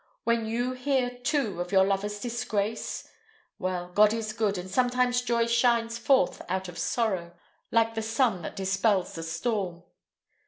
When 0.23 0.47
you 0.47 0.71
hear, 0.71 1.11
too, 1.19 1.61
of 1.61 1.71
your 1.71 1.85
lover's 1.85 2.19
disgrace! 2.19 3.07
Well, 3.59 3.89
God 3.93 4.13
is 4.15 4.33
good, 4.33 4.57
and 4.57 4.67
sometimes 4.67 5.21
joy 5.21 5.45
shines 5.45 5.99
forth 5.99 6.41
out 6.49 6.67
of 6.67 6.79
sorrow, 6.79 7.33
like 7.69 7.93
the 7.93 8.01
sun 8.01 8.41
that 8.41 8.55
dispels 8.55 9.13
the 9.13 9.21
storm." 9.21 9.83